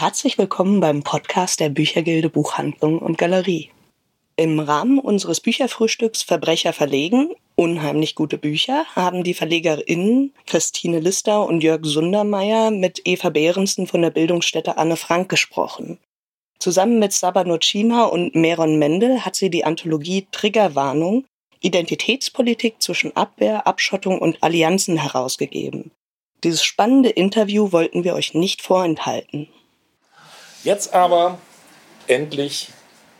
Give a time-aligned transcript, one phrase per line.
[0.00, 3.68] Herzlich willkommen beim Podcast der Büchergilde Buchhandlung und Galerie.
[4.34, 11.62] Im Rahmen unseres Bücherfrühstücks Verbrecher verlegen, unheimlich gute Bücher, haben die VerlegerInnen Christine Lister und
[11.62, 15.98] Jörg Sundermeier mit Eva Behrensen von der Bildungsstätte Anne Frank gesprochen.
[16.58, 21.26] Zusammen mit Saba Nocima und Meron Mendel hat sie die Anthologie Triggerwarnung
[21.60, 25.90] Identitätspolitik zwischen Abwehr, Abschottung und Allianzen herausgegeben.
[26.42, 29.48] Dieses spannende Interview wollten wir euch nicht vorenthalten.
[30.62, 31.38] Jetzt aber
[32.06, 32.68] endlich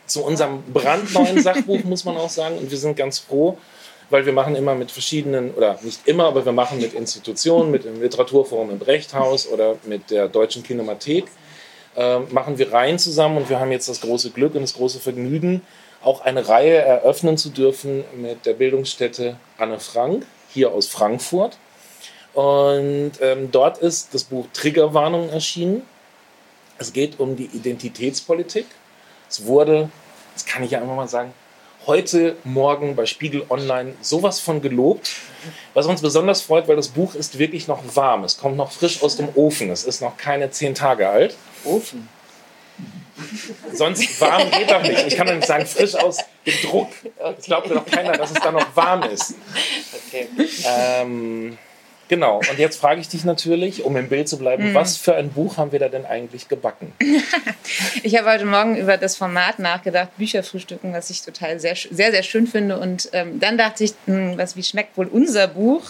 [0.05, 2.57] zu unserem brandneuen Sachbuch, muss man auch sagen.
[2.57, 3.57] Und wir sind ganz froh,
[4.09, 7.85] weil wir machen immer mit verschiedenen, oder nicht immer, aber wir machen mit Institutionen, mit
[7.85, 11.25] dem Literaturforum im Brechthaus oder mit der Deutschen Kinemathek,
[11.95, 14.99] äh, machen wir Reihen zusammen und wir haben jetzt das große Glück und das große
[14.99, 15.61] Vergnügen,
[16.03, 21.57] auch eine Reihe eröffnen zu dürfen mit der Bildungsstätte Anne Frank, hier aus Frankfurt.
[22.33, 25.83] Und ähm, dort ist das Buch Triggerwarnung erschienen.
[26.81, 28.65] Es geht um die Identitätspolitik.
[29.29, 29.91] Es wurde,
[30.33, 31.31] das kann ich ja einfach mal sagen,
[31.85, 35.11] heute Morgen bei Spiegel Online sowas von gelobt,
[35.75, 38.23] was uns besonders freut, weil das Buch ist wirklich noch warm.
[38.23, 39.69] Es kommt noch frisch aus dem Ofen.
[39.69, 41.37] Es ist noch keine zehn Tage alt.
[41.65, 42.09] Ofen?
[43.71, 45.05] Sonst warm geht doch nicht.
[45.05, 46.89] Ich kann doch nicht sagen, frisch aus dem Druck.
[47.19, 49.35] Das glaubt mir doch keiner, dass es da noch warm ist.
[50.07, 50.27] Okay.
[50.65, 51.59] Ähm,
[52.11, 54.75] Genau, und jetzt frage ich dich natürlich, um im Bild zu bleiben, mm.
[54.75, 56.91] was für ein Buch haben wir da denn eigentlich gebacken?
[58.03, 62.23] ich habe heute Morgen über das Format nachgedacht, Bücherfrühstücken, was ich total sehr, sehr, sehr
[62.23, 62.79] schön finde.
[62.79, 65.83] Und ähm, dann dachte ich, mh, hm, was, wie schmeckt wohl unser Buch?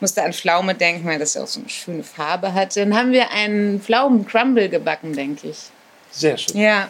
[0.00, 2.76] Musste an Pflaume denken, weil das ja auch so eine schöne Farbe hat.
[2.76, 5.58] Dann haben wir einen Pflaumen-Crumble gebacken, denke ich.
[6.10, 6.60] Sehr schön.
[6.60, 6.88] Ja.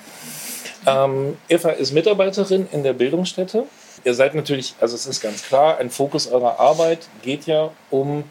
[0.86, 3.66] Ähm, Eva ist Mitarbeiterin in der Bildungsstätte.
[4.05, 8.25] Ihr seid natürlich, also es ist ganz klar, ein Fokus eurer Arbeit geht ja um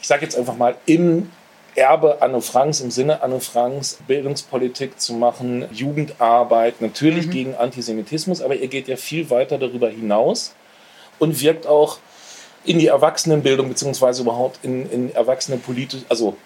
[0.00, 1.30] ich sage jetzt einfach mal, im
[1.74, 7.30] Erbe Anne Franks, im Sinne Anne Franks, Bildungspolitik zu machen, Jugendarbeit, natürlich mhm.
[7.30, 10.54] gegen Antisemitismus, aber ihr geht ja viel weiter darüber hinaus
[11.18, 11.98] und wirkt auch
[12.64, 16.36] in die Erwachsenenbildung beziehungsweise überhaupt in, in erwachsene politische, also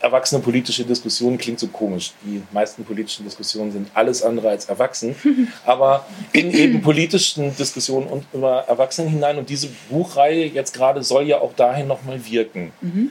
[0.00, 2.12] erwachsene politische Diskussionen klingt so komisch.
[2.22, 5.14] Die meisten politischen Diskussionen sind alles andere als erwachsen.
[5.64, 9.38] Aber in eben politischen Diskussionen und über Erwachsenen hinein.
[9.38, 12.72] Und diese Buchreihe jetzt gerade soll ja auch dahin nochmal wirken.
[12.80, 13.10] Mhm.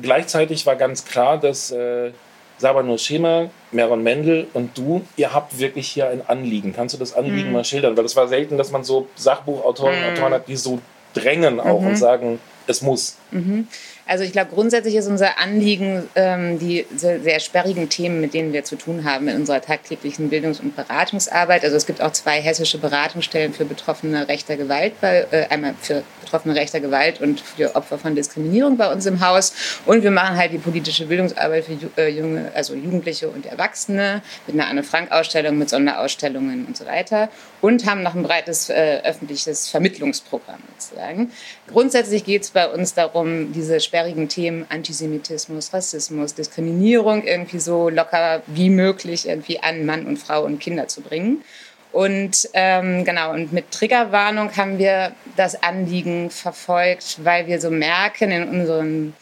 [0.00, 2.10] Gleichzeitig war ganz klar, dass äh,
[2.58, 6.72] Sabanur Schema, Meron Mendel und du, ihr habt wirklich hier ein Anliegen.
[6.72, 7.52] Kannst du das Anliegen mhm.
[7.52, 7.96] mal schildern?
[7.96, 10.12] Weil es war selten, dass man so Sachbuchautoren mhm.
[10.12, 10.80] Autoren hat, die so
[11.14, 11.96] drängen auch und mhm.
[11.96, 13.16] sagen, es muss.
[13.30, 13.68] Mhm.
[14.06, 18.52] Also ich glaube, grundsätzlich ist unser Anliegen ähm, die sehr, sehr, sperrigen Themen, mit denen
[18.52, 21.64] wir zu tun haben in unserer tagtäglichen Bildungs- und Beratungsarbeit.
[21.64, 26.02] Also es gibt auch zwei hessische Beratungsstellen für Betroffene rechter Gewalt, bei, äh, einmal für
[26.20, 29.54] Betroffene rechter Gewalt und für Opfer von Diskriminierung bei uns im Haus.
[29.86, 34.54] Und wir machen halt die politische Bildungsarbeit für äh, junge, also Jugendliche und Erwachsene mit
[34.54, 37.30] einer Anne-Frank-Ausstellung, mit Sonderausstellungen und so weiter.
[37.62, 41.32] Und haben noch ein breites äh, öffentliches Vermittlungsprogramm sozusagen.
[41.68, 48.42] Grundsätzlich geht es bei uns darum, diese sperrigen Themen Antisemitismus, Rassismus, Diskriminierung irgendwie so locker
[48.46, 51.44] wie möglich irgendwie an Mann und Frau und Kinder zu bringen.
[51.92, 58.32] Und ähm, genau, und mit Triggerwarnung haben wir das Anliegen verfolgt, weil wir so merken
[58.32, 59.14] in unseren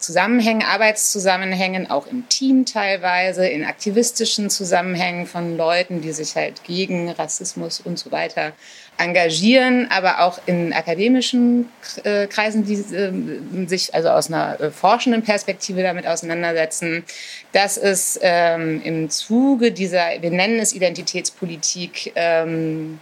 [0.00, 7.10] Zusammenhängen, Arbeitszusammenhängen, auch im Team teilweise, in aktivistischen Zusammenhängen von Leuten, die sich halt gegen
[7.10, 8.52] Rassismus und so weiter
[9.00, 11.68] engagieren, aber auch in akademischen
[12.04, 17.04] äh, Kreisen, die äh, sich also aus einer äh, forschenden Perspektive damit auseinandersetzen,
[17.52, 22.98] dass es ähm, im Zuge dieser, wir nennen es Identitätspolitik, ähm,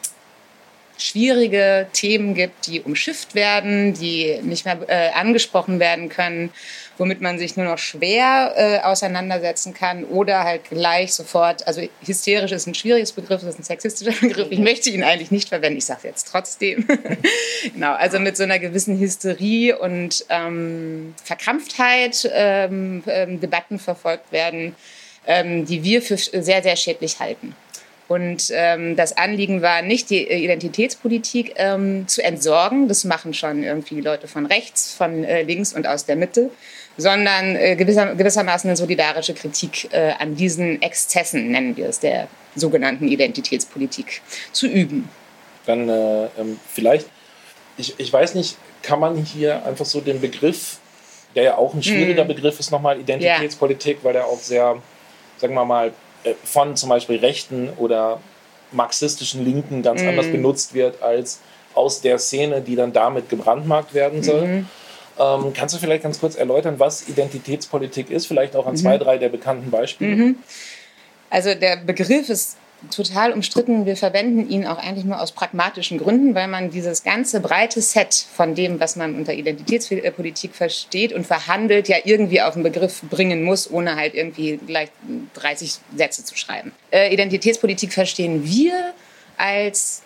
[0.98, 6.50] schwierige Themen gibt, die umschifft werden, die nicht mehr äh, angesprochen werden können,
[6.98, 12.52] womit man sich nur noch schwer äh, auseinandersetzen kann oder halt gleich sofort, also hysterisch
[12.52, 15.78] ist ein schwieriges Begriff, das ist ein sexistischer Begriff, ich möchte ihn eigentlich nicht verwenden,
[15.78, 16.86] ich sage jetzt trotzdem.
[17.72, 24.74] genau, also mit so einer gewissen Hysterie und ähm, Verkrampftheit ähm, ähm, Debatten verfolgt werden,
[25.26, 27.54] ähm, die wir für sehr, sehr schädlich halten.
[28.08, 32.88] Und ähm, das Anliegen war nicht, die Identitätspolitik ähm, zu entsorgen.
[32.88, 36.50] Das machen schon irgendwie Leute von rechts, von äh, links und aus der Mitte,
[36.96, 42.28] sondern äh, gewisser, gewissermaßen eine solidarische Kritik äh, an diesen Exzessen, nennen wir es, der
[42.56, 44.22] sogenannten Identitätspolitik
[44.52, 45.10] zu üben.
[45.66, 47.06] Dann äh, ähm, vielleicht,
[47.76, 50.78] ich, ich weiß nicht, kann man hier einfach so den Begriff,
[51.34, 52.28] der ja auch ein schwieriger mm.
[52.28, 54.04] Begriff ist, nochmal Identitätspolitik, ja.
[54.04, 54.80] weil der auch sehr,
[55.36, 55.92] sagen wir mal, äh,
[56.44, 58.20] von zum Beispiel rechten oder
[58.72, 60.08] marxistischen Linken ganz mm.
[60.08, 61.40] anders benutzt wird als
[61.74, 64.46] aus der Szene, die dann damit gebrandmarkt werden soll.
[64.46, 64.66] Mm.
[65.18, 68.26] Ähm, kannst du vielleicht ganz kurz erläutern, was Identitätspolitik ist?
[68.26, 69.02] Vielleicht auch an zwei, mhm.
[69.02, 70.14] drei der bekannten Beispiele.
[70.14, 70.36] Mhm.
[71.28, 72.56] Also der Begriff ist
[72.94, 73.86] total umstritten.
[73.86, 78.14] Wir verwenden ihn auch eigentlich nur aus pragmatischen Gründen, weil man dieses ganze breite Set
[78.32, 83.42] von dem, was man unter Identitätspolitik versteht und verhandelt, ja irgendwie auf den Begriff bringen
[83.42, 84.90] muss, ohne halt irgendwie gleich
[85.34, 86.72] 30 Sätze zu schreiben.
[86.90, 88.94] Äh, Identitätspolitik verstehen wir
[89.36, 90.02] als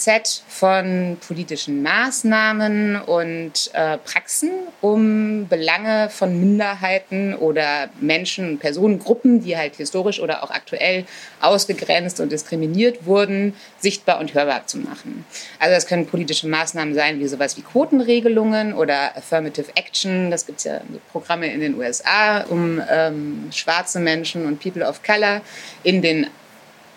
[0.00, 4.50] Set von politischen Maßnahmen und äh, Praxen,
[4.80, 11.04] um Belange von Minderheiten oder Menschen, Personengruppen, die halt historisch oder auch aktuell
[11.40, 15.24] ausgegrenzt und diskriminiert wurden, sichtbar und hörbar zu machen.
[15.58, 20.30] Also das können politische Maßnahmen sein, wie sowas wie Quotenregelungen oder Affirmative Action.
[20.30, 20.80] Das gibt es ja
[21.12, 25.40] Programme in den USA, um ähm, schwarze Menschen und People of Color
[25.82, 26.26] in den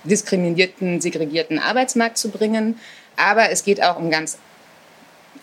[0.04, 2.80] diskriminierten, segregierten Arbeitsmarkt zu bringen.
[3.16, 4.38] Aber es geht auch um ganz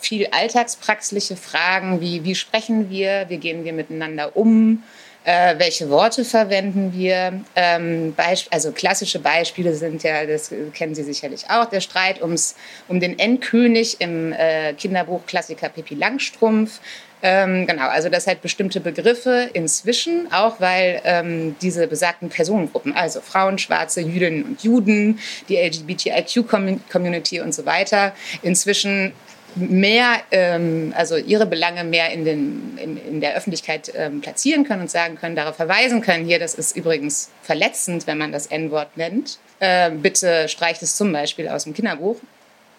[0.00, 4.82] viel alltagspraxliche Fragen, wie wie sprechen wir, wie gehen wir miteinander um,
[5.24, 7.42] äh, welche Worte verwenden wir.
[7.54, 8.14] Ähm,
[8.50, 12.56] also klassische Beispiele sind ja, das kennen Sie sicherlich auch, der Streit ums,
[12.88, 16.80] um den Endkönig im äh, Kinderbuch Klassiker Pippi Langstrumpf.
[17.22, 23.20] Ähm, genau, also das halt bestimmte Begriffe inzwischen, auch weil ähm, diese besagten Personengruppen, also
[23.20, 25.18] Frauen, Schwarze, Jüdinnen und Juden,
[25.48, 29.12] die LGBTIQ-Community und so weiter, inzwischen
[29.56, 34.82] mehr, ähm, also ihre Belange mehr in, den, in, in der Öffentlichkeit ähm, platzieren können
[34.82, 38.96] und sagen können, darauf verweisen können, hier, das ist übrigens verletzend, wenn man das N-Wort
[38.96, 39.38] nennt.
[39.58, 42.16] Äh, bitte streicht es zum Beispiel aus dem Kinderbuch.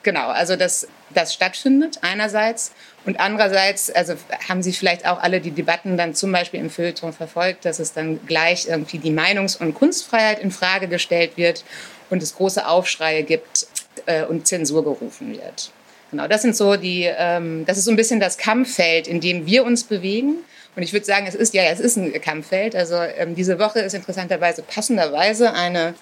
[0.03, 2.71] Genau, also dass das stattfindet einerseits
[3.05, 4.13] und andererseits, also
[4.47, 7.93] haben Sie vielleicht auch alle die Debatten dann zum Beispiel im Feuilleton verfolgt, dass es
[7.93, 11.63] dann gleich irgendwie die Meinungs- und Kunstfreiheit in Frage gestellt wird
[12.09, 13.67] und es große Aufschreie gibt
[14.05, 15.71] äh, und Zensur gerufen wird.
[16.11, 19.45] Genau, das sind so die, ähm, das ist so ein bisschen das Kampffeld, in dem
[19.45, 20.35] wir uns bewegen.
[20.75, 22.75] Und ich würde sagen, es ist ja, es ist ein Kampffeld.
[22.75, 25.93] Also ähm, diese Woche ist interessanterweise passenderweise eine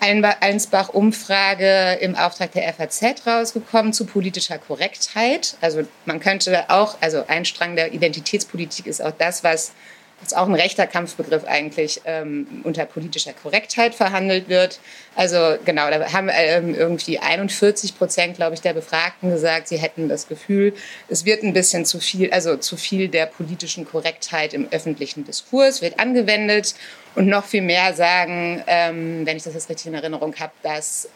[0.00, 5.56] Einsbach-Umfrage im Auftrag der FAZ rausgekommen zu politischer Korrektheit.
[5.60, 9.72] Also man könnte auch, also ein Strang der Identitätspolitik ist auch das, was
[10.20, 14.80] das ist auch ein rechter Kampfbegriff eigentlich, ähm, unter politischer Korrektheit verhandelt wird.
[15.14, 20.08] Also genau, da haben ähm, irgendwie 41 Prozent, glaube ich, der Befragten gesagt, sie hätten
[20.08, 20.74] das Gefühl,
[21.08, 25.82] es wird ein bisschen zu viel, also zu viel der politischen Korrektheit im öffentlichen Diskurs
[25.82, 26.74] wird angewendet
[27.14, 31.08] und noch viel mehr sagen, ähm, wenn ich das jetzt richtig in Erinnerung habe, dass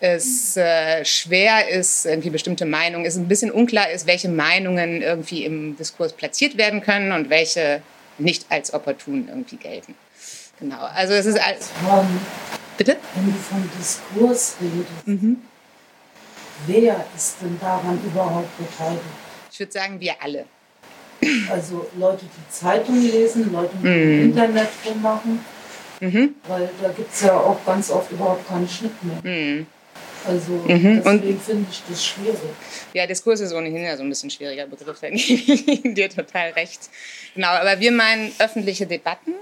[0.00, 5.44] es äh, schwer ist, irgendwie bestimmte Meinungen, es ein bisschen unklar ist, welche Meinungen irgendwie
[5.44, 7.82] im Diskurs platziert werden können und welche
[8.18, 9.94] nicht als opportun irgendwie gelten.
[10.60, 11.70] Genau, also es ist als...
[11.70, 12.06] Von,
[12.76, 12.96] Bitte?
[13.14, 15.42] Wenn du von Diskurs redest, mhm.
[16.66, 19.00] wer ist denn daran überhaupt beteiligt?
[19.52, 20.46] Ich würde sagen, wir alle.
[21.48, 24.02] Also Leute, die Zeitungen lesen, Leute, die mhm.
[24.02, 25.44] im Internet rummachen,
[26.00, 26.34] mhm.
[26.48, 29.20] weil da gibt es ja auch ganz oft überhaupt keinen Schnitt mehr.
[29.22, 29.66] Mhm.
[30.26, 31.02] Also mhm.
[31.04, 32.38] deswegen finde ich das schwierig.
[32.92, 36.50] Ja, Diskurs ist ohnehin ja so ein bisschen schwieriger Begriff, da gebe ich dir total
[36.50, 36.80] recht.
[37.34, 39.34] Genau, aber wir meinen öffentliche Debatten,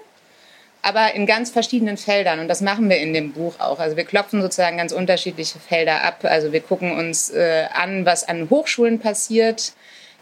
[0.82, 2.40] aber in ganz verschiedenen Feldern.
[2.40, 3.78] Und das machen wir in dem Buch auch.
[3.78, 6.20] Also wir klopfen sozusagen ganz unterschiedliche Felder ab.
[6.24, 9.74] Also wir gucken uns äh, an, was an Hochschulen passiert.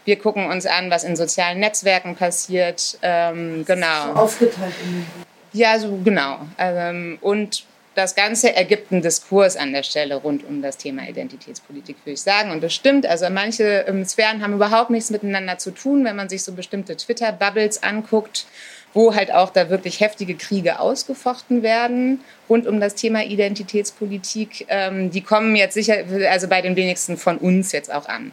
[0.05, 2.97] Wir gucken uns an, was in sozialen Netzwerken passiert.
[3.01, 4.13] Ähm, genau.
[4.13, 5.25] So aufgeteilt in dem Buch.
[5.53, 6.39] Ja, so genau.
[6.57, 7.65] Ähm, und
[7.95, 12.21] das Ganze ergibt einen Diskurs an der Stelle rund um das Thema Identitätspolitik, würde ich
[12.21, 12.51] sagen.
[12.51, 13.05] Und das stimmt.
[13.05, 16.95] Also manche ähm, Sphären haben überhaupt nichts miteinander zu tun, wenn man sich so bestimmte
[16.95, 18.45] Twitter-Bubbles anguckt,
[18.93, 24.65] wo halt auch da wirklich heftige Kriege ausgefochten werden rund um das Thema Identitätspolitik.
[24.69, 25.97] Ähm, die kommen jetzt sicher,
[26.29, 28.31] also bei den wenigsten von uns jetzt auch an.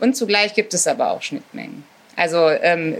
[0.00, 1.84] Und zugleich gibt es aber auch Schnittmengen.
[2.16, 2.96] Also ähm,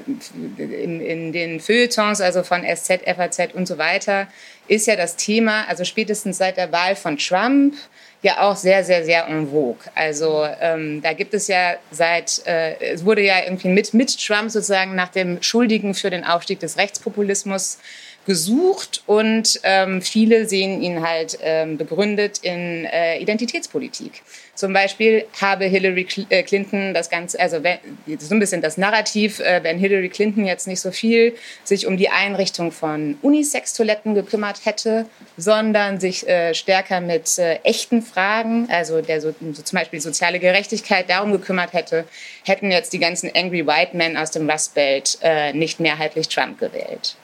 [0.59, 4.27] in, in den Feuilletons, also von SZ, FAZ und so weiter,
[4.69, 7.75] ist ja das Thema, also spätestens seit der Wahl von Trump,
[8.23, 9.85] ja auch sehr, sehr, sehr en vogue.
[9.95, 14.51] Also ähm, da gibt es ja seit, äh, es wurde ja irgendwie mit, mit Trump
[14.51, 17.79] sozusagen nach dem Schuldigen für den Aufstieg des Rechtspopulismus
[18.27, 24.23] gesucht und ähm, viele sehen ihn halt ähm, begründet in äh, Identitätspolitik.
[24.55, 27.79] Zum Beispiel habe Hillary äh, Clinton das Ganze, also wenn,
[28.19, 31.97] so ein bisschen das Narrativ, äh, wenn Hillary Clinton jetzt nicht so viel sich um
[31.97, 39.03] die Einrichtung von Unisex-Toiletten gekümmert hätte, sondern sich äh, stärker mit äh, echten Fragen, also
[39.03, 42.05] der so, so zum Beispiel soziale Gerechtigkeit, darum gekümmert hätte,
[42.45, 46.59] hätten jetzt die ganzen Angry White Men aus dem Rust Belt äh, nicht mehrheitlich Trump
[46.59, 47.17] gewählt.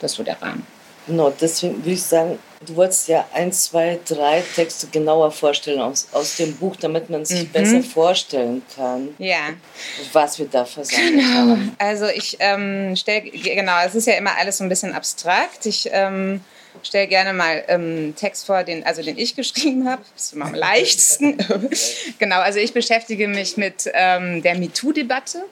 [0.00, 0.66] Das so der Rahmen.
[1.06, 6.08] Genau, deswegen würde ich sagen, du wolltest ja ein, zwei, drei Texte genauer vorstellen aus,
[6.12, 7.48] aus dem Buch, damit man sich mhm.
[7.50, 9.14] besser vorstellen kann.
[9.18, 9.50] Ja.
[10.12, 11.34] Was wir da versammelt genau.
[11.34, 11.76] haben.
[11.78, 15.64] Also ich ähm, stelle, genau, es ist ja immer alles so ein bisschen abstrakt.
[15.66, 16.40] Ich ähm,
[16.82, 20.02] stelle gerne mal ähm, Text vor, den, also den ich geschrieben habe.
[20.14, 21.38] Das ist immer am leichtesten.
[22.18, 25.44] genau, also ich beschäftige mich mit ähm, der MeToo-Debatte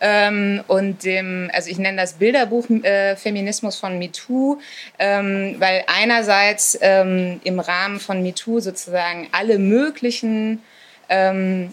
[0.00, 4.58] ähm, und dem, also ich nenne das Bilderbuch äh, Feminismus von MeToo,
[4.98, 10.62] ähm, weil einerseits ähm, im Rahmen von MeToo sozusagen alle möglichen
[11.08, 11.72] ähm,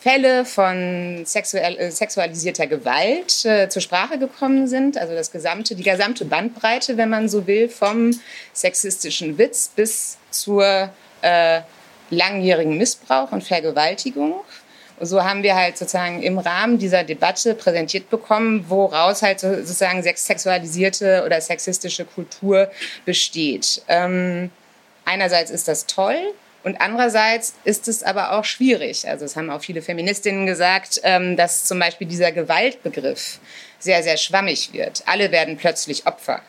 [0.00, 5.82] Fälle von sexuell, äh, sexualisierter Gewalt äh, zur Sprache gekommen sind, also das gesamte, die
[5.82, 8.18] gesamte Bandbreite, wenn man so will, vom
[8.54, 11.60] sexistischen Witz bis zur äh,
[12.08, 14.40] langjährigen Missbrauch und Vergewaltigung
[15.00, 21.22] so haben wir halt sozusagen im Rahmen dieser Debatte präsentiert bekommen, woraus halt sozusagen sexualisierte
[21.24, 22.70] oder sexistische Kultur
[23.04, 23.82] besteht.
[23.88, 24.50] Ähm,
[25.04, 29.08] einerseits ist das toll, und andererseits ist es aber auch schwierig.
[29.08, 33.38] Also es haben auch viele Feministinnen gesagt, ähm, dass zum Beispiel dieser Gewaltbegriff
[33.78, 35.02] sehr, sehr schwammig wird.
[35.06, 36.42] Alle werden plötzlich Opfer.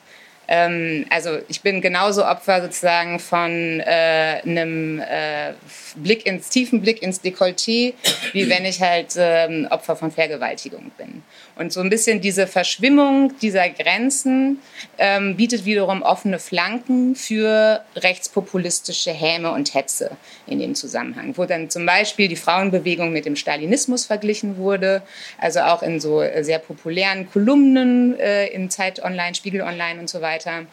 [0.53, 5.53] Ähm, also ich bin genauso Opfer sozusagen von äh, einem äh,
[5.95, 7.93] Blick ins tiefen Blick ins Dekolleté,
[8.33, 11.23] wie wenn ich halt ähm, Opfer von Vergewaltigung bin.
[11.61, 14.59] Und so ein bisschen diese Verschwimmung dieser Grenzen
[14.97, 21.69] ähm, bietet wiederum offene Flanken für rechtspopulistische Häme und Hetze in dem Zusammenhang, wo dann
[21.69, 25.03] zum Beispiel die Frauenbewegung mit dem Stalinismus verglichen wurde,
[25.37, 30.09] also auch in so äh, sehr populären Kolumnen äh, in Zeit Online, Spiegel Online und
[30.09, 30.65] so weiter.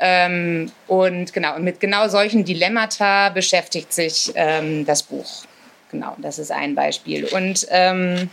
[0.00, 5.44] Ähm, und genau, und mit genau solchen Dilemmata beschäftigt sich ähm, das Buch.
[5.92, 7.26] Genau, das ist ein Beispiel.
[7.26, 8.30] Und ähm,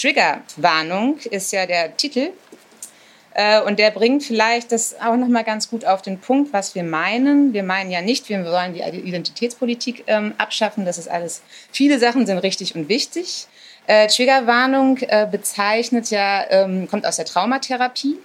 [0.00, 2.30] Triggerwarnung ist ja der Titel.
[3.34, 6.74] Äh, und der bringt vielleicht das auch noch mal ganz gut auf den Punkt, was
[6.74, 7.52] wir meinen.
[7.52, 10.84] Wir meinen ja nicht, wir wollen die Identitätspolitik ähm, abschaffen.
[10.84, 11.42] Das ist alles.
[11.70, 13.46] Viele Sachen sind richtig und wichtig.
[13.86, 18.18] Äh, Triggerwarnung äh, bezeichnet ja, ähm, kommt aus der Traumatherapie.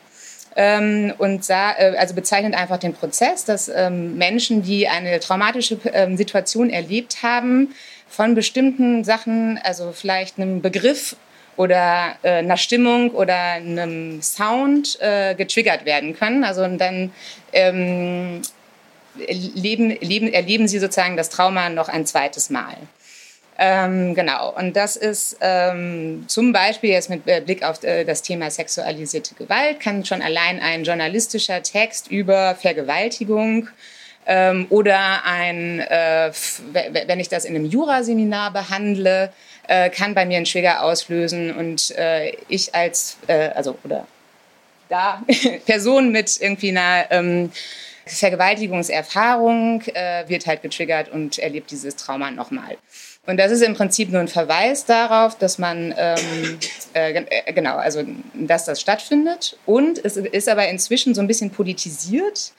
[0.56, 5.80] Ähm, und sah, äh, also bezeichnet einfach den Prozess, dass ähm, Menschen, die eine traumatische
[5.94, 7.74] ähm, Situation erlebt haben,
[8.08, 11.16] von bestimmten Sachen, also vielleicht einem Begriff
[11.58, 16.44] oder äh, einer Stimmung oder einem Sound äh, getriggert werden können.
[16.44, 17.12] Also und dann
[17.52, 18.42] ähm,
[19.16, 22.76] leben, leben, erleben sie sozusagen das Trauma noch ein zweites Mal.
[23.60, 28.24] Ähm, genau, und das ist ähm, zum Beispiel jetzt mit äh, Blick auf äh, das
[28.24, 33.68] Thema sexualisierte Gewalt, kann schon allein ein journalistischer Text über Vergewaltigung
[34.26, 36.32] ähm, oder ein, äh,
[36.72, 39.32] wenn ich das in einem Juraseminar behandle,
[39.68, 44.08] äh, kann bei mir einen Trigger auslösen und äh, ich als, äh, also oder
[44.90, 45.24] da
[45.66, 47.52] Person mit irgendwie einer ähm,
[48.06, 52.78] Vergewaltigungserfahrung äh, wird halt getriggert und erlebt dieses Trauma nochmal.
[53.26, 56.60] Und das ist im Prinzip nur ein Verweis darauf, dass man, ähm,
[56.94, 58.04] äh, äh, genau, also
[58.34, 59.58] dass das stattfindet.
[59.66, 62.52] Und es ist aber inzwischen so ein bisschen politisiert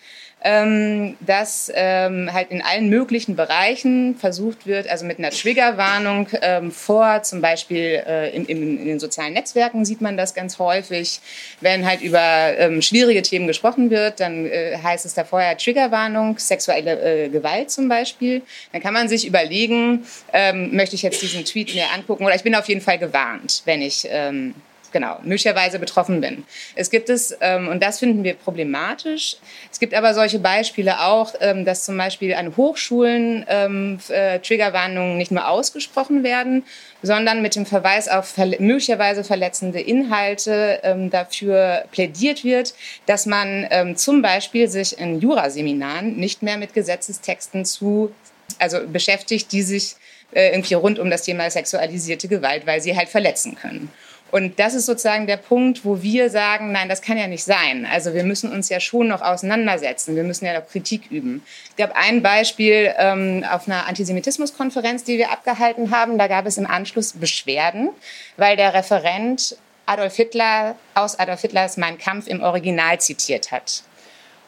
[0.44, 6.70] ähm, dass ähm, halt in allen möglichen Bereichen versucht wird, also mit einer Triggerwarnung ähm,
[6.70, 11.20] vor, zum Beispiel äh, in, in, in, den sozialen Netzwerken sieht man das ganz häufig.
[11.62, 12.20] Wenn halt über
[12.58, 17.70] ähm, schwierige Themen gesprochen wird, dann äh, heißt es da vorher Triggerwarnung, sexuelle äh, Gewalt
[17.70, 18.42] zum Beispiel.
[18.72, 22.42] Dann kann man sich überlegen, ähm, möchte ich jetzt diesen Tweet mir angucken oder ich
[22.42, 24.54] bin auf jeden Fall gewarnt, wenn ich ähm,
[24.94, 26.44] genau, möglicherweise betroffen bin.
[26.76, 29.36] Es gibt es, ähm, und das finden wir problematisch,
[29.70, 35.18] es gibt aber solche Beispiele auch, ähm, dass zum Beispiel an Hochschulen ähm, äh, Triggerwarnungen
[35.18, 36.62] nicht nur ausgesprochen werden,
[37.02, 42.72] sondern mit dem Verweis auf verle möglicherweise verletzende Inhalte ähm, dafür plädiert wird,
[43.06, 48.14] dass man ähm, zum Beispiel sich in Juraseminaren nicht mehr mit Gesetzestexten zu,
[48.60, 49.96] also beschäftigt, die sich
[50.32, 53.90] äh, irgendwie rund um das Thema sexualisierte Gewalt, weil sie halt verletzen können.
[54.34, 57.86] Und das ist sozusagen der Punkt, wo wir sagen, nein, das kann ja nicht sein.
[57.88, 60.16] Also wir müssen uns ja schon noch auseinandersetzen.
[60.16, 61.44] Wir müssen ja noch Kritik üben.
[61.70, 66.18] Es gab ein Beispiel ähm, auf einer Antisemitismuskonferenz, die wir abgehalten haben.
[66.18, 67.90] Da gab es im Anschluss Beschwerden,
[68.36, 73.84] weil der Referent Adolf Hitler aus Adolf Hitlers Mein Kampf im Original zitiert hat.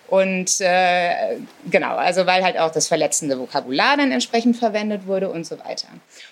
[0.08, 1.36] Und äh,
[1.68, 5.88] genau, also weil halt auch das verletzende Vokabular dann entsprechend verwendet wurde und so weiter.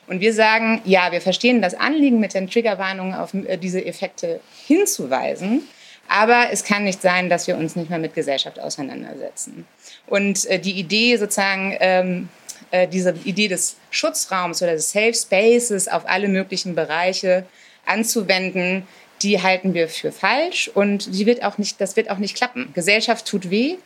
[0.07, 4.41] Und wir sagen, ja, wir verstehen das Anliegen mit den Triggerwarnungen auf äh, diese Effekte
[4.67, 5.63] hinzuweisen,
[6.09, 9.67] aber es kann nicht sein, dass wir uns nicht mehr mit Gesellschaft auseinandersetzen.
[10.07, 12.29] Und äh, die Idee sozusagen, ähm,
[12.71, 17.45] äh, diese Idee des Schutzraums oder des Safe Spaces auf alle möglichen Bereiche
[17.87, 18.87] anzuwenden,
[19.25, 22.71] die halten wir für falsch und die wird auch nicht, das wird auch nicht klappen.
[22.75, 23.77] Gesellschaft tut weh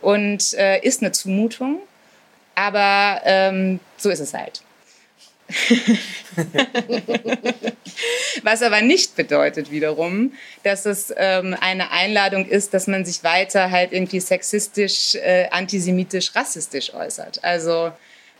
[0.00, 1.80] und äh, ist eine Zumutung,
[2.54, 4.62] aber ähm, so ist es halt.
[8.42, 10.32] Was aber nicht bedeutet wiederum,
[10.62, 16.34] dass es ähm, eine Einladung ist, dass man sich weiter halt irgendwie sexistisch, äh, antisemitisch,
[16.34, 17.44] rassistisch äußert.
[17.44, 17.92] Also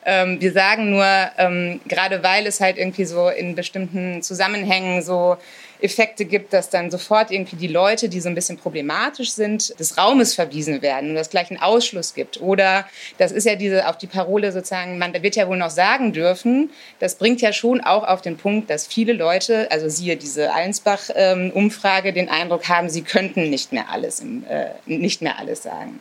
[0.04, 1.06] ähm, wir sagen nur,
[1.38, 5.36] ähm, gerade weil es halt irgendwie so in bestimmten Zusammenhängen so
[5.82, 9.98] Effekte gibt, dass dann sofort irgendwie die Leute, die so ein bisschen problematisch sind, des
[9.98, 12.40] Raumes verwiesen werden und das gleich einen Ausschluss gibt.
[12.40, 12.86] Oder
[13.18, 16.70] das ist ja diese auf die Parole sozusagen, man wird ja wohl noch sagen dürfen,
[16.98, 22.08] das bringt ja schon auch auf den Punkt, dass viele Leute, also siehe diese Allensbach-Umfrage,
[22.08, 26.00] ähm, den Eindruck haben, sie könnten nicht mehr alles, im, äh, nicht mehr alles sagen.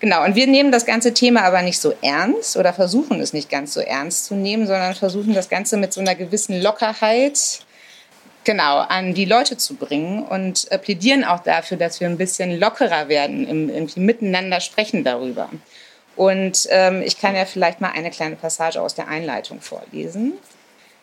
[0.00, 3.50] Genau, und wir nehmen das ganze Thema aber nicht so ernst oder versuchen es nicht
[3.50, 7.60] ganz so ernst zu nehmen, sondern versuchen das Ganze mit so einer gewissen Lockerheit
[8.50, 12.58] genau an die Leute zu bringen und äh, plädieren auch dafür, dass wir ein bisschen
[12.58, 15.48] lockerer werden, im, irgendwie miteinander sprechen darüber.
[16.16, 20.32] Und ähm, ich kann ja vielleicht mal eine kleine Passage aus der Einleitung vorlesen.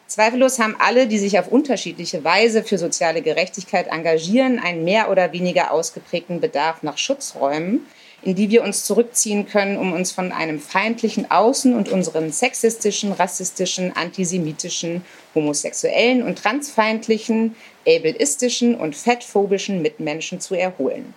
[0.08, 5.32] Zweifellos haben alle, die sich auf unterschiedliche Weise für soziale Gerechtigkeit engagieren, einen mehr oder
[5.32, 7.86] weniger ausgeprägten Bedarf nach Schutzräumen,
[8.28, 13.14] in die wir uns zurückziehen können, um uns von einem feindlichen Außen und unseren sexistischen,
[13.14, 17.56] rassistischen, antisemitischen, homosexuellen und transfeindlichen,
[17.88, 21.14] ableistischen und fettphobischen Mitmenschen zu erholen.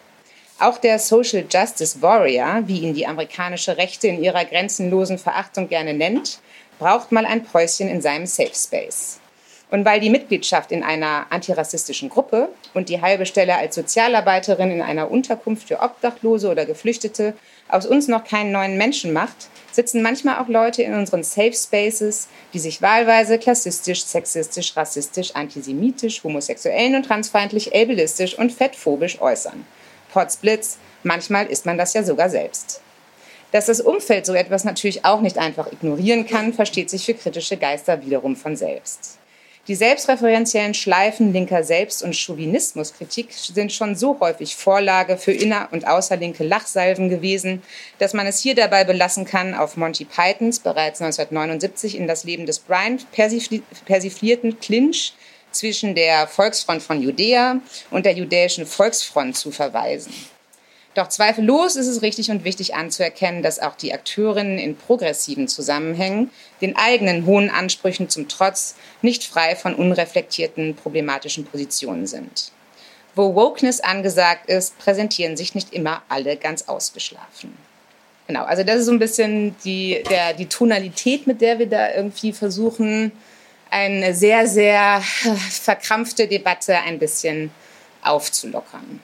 [0.61, 5.95] Auch der Social Justice Warrior, wie ihn die amerikanische Rechte in ihrer grenzenlosen Verachtung gerne
[5.95, 6.39] nennt,
[6.79, 9.19] braucht mal ein Päuschen in seinem Safe Space.
[9.71, 14.83] Und weil die Mitgliedschaft in einer antirassistischen Gruppe und die halbe Stelle als Sozialarbeiterin in
[14.83, 17.35] einer Unterkunft für Obdachlose oder Geflüchtete
[17.69, 22.27] aus uns noch keinen neuen Menschen macht, sitzen manchmal auch Leute in unseren Safe Spaces,
[22.53, 29.65] die sich wahlweise klassistisch, sexistisch, rassistisch, antisemitisch, homosexuell und transfeindlich, ableistisch und fettphobisch äußern.
[30.13, 32.81] Potzblitz, manchmal ist man das ja sogar selbst.
[33.53, 37.57] Dass das Umfeld so etwas natürlich auch nicht einfach ignorieren kann, versteht sich für kritische
[37.57, 39.20] Geister wiederum von selbst.
[39.71, 45.87] Die selbstreferenziellen Schleifen linker Selbst- und Chauvinismuskritik sind schon so häufig Vorlage für inner- und
[45.87, 47.63] außerlinke Lachsalven gewesen,
[48.01, 52.47] dass man es hier dabei belassen kann, auf Monty Pythons bereits 1979 in das Leben
[52.47, 55.13] des Brian persiflierten Clinch
[55.53, 57.61] zwischen der Volksfront von Judäa
[57.93, 60.13] und der judäischen Volksfront zu verweisen.
[60.95, 66.31] Doch zweifellos ist es richtig und wichtig anzuerkennen, dass auch die Akteurinnen in progressiven Zusammenhängen
[66.61, 72.51] den eigenen hohen Ansprüchen zum Trotz nicht frei von unreflektierten problematischen Positionen sind.
[73.15, 77.57] Wo Wokeness angesagt ist, präsentieren sich nicht immer alle ganz ausgeschlafen.
[78.27, 81.95] Genau, also das ist so ein bisschen die, der, die Tonalität, mit der wir da
[81.95, 83.13] irgendwie versuchen,
[83.71, 85.01] eine sehr, sehr
[85.51, 87.53] verkrampfte Debatte ein bisschen
[88.03, 89.01] aufzulockern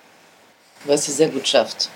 [0.84, 1.90] was sie sehr gut schafft.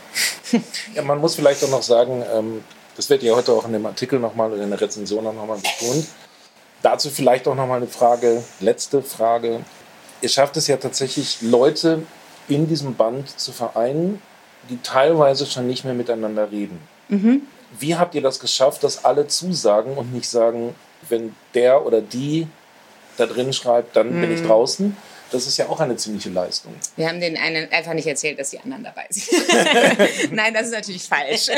[0.95, 2.65] Ja, man muss vielleicht auch noch sagen, ähm,
[2.97, 5.59] das wird ja heute auch in dem Artikel nochmal oder in der Rezension auch nochmal
[5.59, 6.07] betont.
[6.83, 9.61] Dazu vielleicht auch nochmal eine Frage, letzte Frage.
[10.23, 12.03] Ihr schafft es ja tatsächlich, Leute
[12.49, 14.21] in diesem Band zu vereinen,
[14.69, 16.81] die teilweise schon nicht mehr miteinander reden.
[17.09, 17.43] Mhm.
[17.79, 20.75] Wie habt ihr das geschafft, dass alle zusagen und nicht sagen,
[21.09, 22.49] wenn der oder die
[23.17, 24.21] da drin schreibt, dann mhm.
[24.21, 24.49] bin ich mhm.
[24.49, 24.97] draußen,
[25.31, 26.75] das ist ja auch eine ziemliche Leistung.
[26.97, 30.33] Wir haben den einen einfach nicht erzählt, dass die anderen dabei sind.
[30.33, 31.49] Nein, das ist natürlich falsch.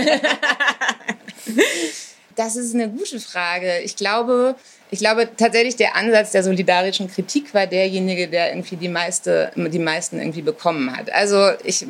[2.36, 3.80] das ist eine gute Frage.
[3.80, 4.54] Ich glaube,
[4.90, 9.78] ich glaube tatsächlich, der Ansatz der solidarischen Kritik war derjenige, der irgendwie die, meiste, die
[9.78, 11.10] meisten irgendwie bekommen hat.
[11.12, 11.86] Also ich,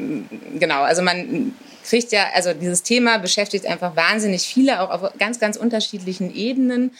[0.58, 5.40] genau, also man kriegt ja, also dieses Thema beschäftigt einfach wahnsinnig viele, auch auf ganz,
[5.40, 6.92] ganz unterschiedlichen Ebenen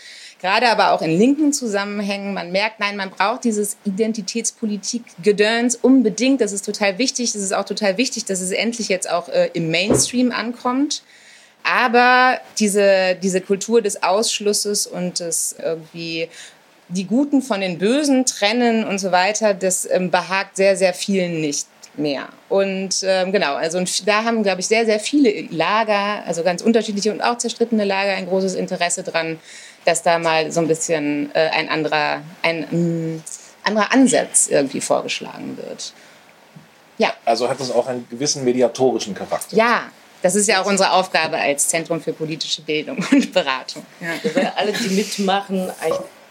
[0.42, 2.34] gerade aber auch in linken Zusammenhängen.
[2.34, 6.40] Man merkt, nein, man braucht dieses Identitätspolitik-Gedöns unbedingt.
[6.40, 7.34] Das ist total wichtig.
[7.34, 11.02] Es ist auch total wichtig, dass es endlich jetzt auch äh, im Mainstream ankommt.
[11.62, 16.28] Aber diese, diese Kultur des Ausschlusses und des irgendwie
[16.88, 21.40] die Guten von den Bösen trennen und so weiter, das ähm, behagt sehr, sehr vielen
[21.40, 22.28] nicht mehr.
[22.48, 26.62] Und ähm, genau, also und da haben, glaube ich, sehr, sehr viele Lager, also ganz
[26.62, 29.38] unterschiedliche und auch zerstrittene Lager, ein großes Interesse dran,
[29.84, 33.22] dass da mal so ein bisschen äh, ein anderer, ein ähm,
[33.64, 35.92] anderer Ansatz irgendwie vorgeschlagen wird.
[36.98, 37.12] Ja.
[37.24, 39.56] Also hat das auch einen gewissen mediatorischen Charakter.
[39.56, 39.90] Ja,
[40.22, 43.84] das ist ja auch unsere Aufgabe als Zentrum für politische Bildung und Beratung.
[44.00, 44.34] Ja.
[44.34, 45.70] Weil alle, die mitmachen,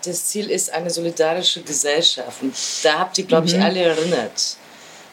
[0.03, 2.41] das Ziel ist eine solidarische Gesellschaft.
[2.41, 3.63] Und da habt ihr, glaube ich, mhm.
[3.63, 4.57] alle erinnert.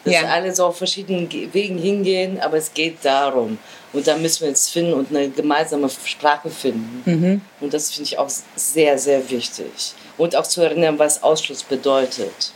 [0.04, 0.22] Dass ja.
[0.28, 3.58] alle so auf verschiedenen Wegen hingehen, aber es geht darum.
[3.92, 7.02] Und da müssen wir jetzt finden und eine gemeinsame Sprache finden.
[7.04, 7.40] Mhm.
[7.60, 9.94] Und das finde ich auch sehr, sehr wichtig.
[10.16, 12.52] Und auch zu erinnern, was Ausschluss bedeutet.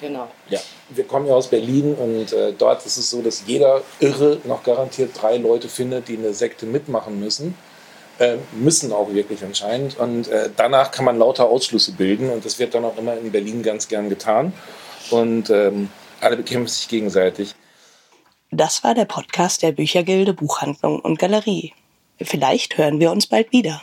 [0.00, 0.28] Genau.
[0.48, 4.38] Ja, wir kommen ja aus Berlin und äh, dort ist es so, dass jeder Irre
[4.44, 7.54] noch garantiert drei Leute findet, die eine Sekte mitmachen müssen.
[8.18, 9.98] Äh, müssen auch wirklich anscheinend.
[9.98, 13.32] Und äh, danach kann man lauter Ausschlüsse bilden und das wird dann auch immer in
[13.32, 14.52] Berlin ganz gern getan.
[15.10, 17.54] Und ähm, alle bekämpfen sich gegenseitig.
[18.50, 21.72] Das war der Podcast der Büchergilde Buchhandlung und Galerie.
[22.20, 23.80] Vielleicht hören wir uns bald wieder.